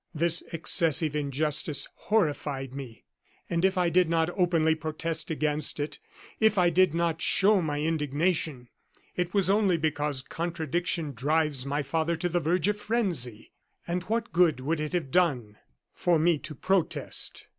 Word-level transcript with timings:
This 0.15 0.41
excessive 0.51 1.15
injustice 1.15 1.87
horrified 1.93 2.73
me. 2.73 3.03
And 3.51 3.63
if 3.63 3.77
I 3.77 3.91
did 3.91 4.09
not 4.09 4.31
openly 4.31 4.73
protest 4.73 5.29
against 5.29 5.79
it 5.79 5.99
if 6.39 6.57
I 6.57 6.71
did 6.71 6.95
not 6.95 7.21
show 7.21 7.61
my 7.61 7.81
indignation 7.81 8.69
it 9.15 9.35
was 9.35 9.47
only 9.47 9.77
because 9.77 10.23
contradiction 10.23 11.11
drives 11.13 11.67
my 11.67 11.83
father 11.83 12.15
to 12.15 12.29
the 12.29 12.39
verge 12.39 12.67
of 12.67 12.79
frenzy. 12.81 13.51
And 13.87 14.01
what 14.05 14.33
good 14.33 14.59
would 14.59 14.79
it 14.79 14.93
have 14.93 15.11
done 15.11 15.57
for 15.93 16.17
me 16.17 16.39
to 16.39 16.55
protest? 16.55 17.45